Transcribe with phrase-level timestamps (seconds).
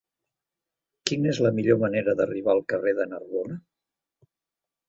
[1.11, 3.59] Quina és la millor manera d'arribar al carrer de Narbona?